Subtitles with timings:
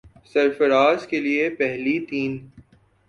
[0.25, 2.37] سرفراز کے لیے پہلی تین